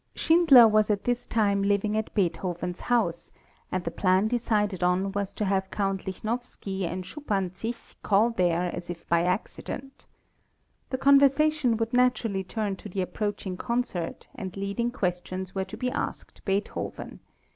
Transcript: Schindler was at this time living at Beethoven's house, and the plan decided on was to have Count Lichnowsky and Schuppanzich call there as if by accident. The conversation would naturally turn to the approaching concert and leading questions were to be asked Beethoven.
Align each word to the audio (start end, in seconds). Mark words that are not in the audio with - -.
Schindler 0.15 0.67
was 0.67 0.89
at 0.89 1.03
this 1.03 1.27
time 1.27 1.61
living 1.61 1.95
at 1.95 2.11
Beethoven's 2.15 2.79
house, 2.79 3.31
and 3.71 3.83
the 3.83 3.91
plan 3.91 4.27
decided 4.27 4.81
on 4.81 5.11
was 5.11 5.31
to 5.33 5.45
have 5.45 5.69
Count 5.69 6.07
Lichnowsky 6.07 6.85
and 6.87 7.05
Schuppanzich 7.05 7.93
call 8.01 8.31
there 8.31 8.73
as 8.75 8.89
if 8.89 9.07
by 9.07 9.21
accident. 9.21 10.07
The 10.89 10.97
conversation 10.97 11.77
would 11.77 11.93
naturally 11.93 12.43
turn 12.43 12.77
to 12.77 12.89
the 12.89 13.01
approaching 13.01 13.57
concert 13.57 14.25
and 14.33 14.57
leading 14.57 14.89
questions 14.89 15.53
were 15.53 15.65
to 15.65 15.77
be 15.77 15.91
asked 15.91 16.43
Beethoven. 16.45 17.19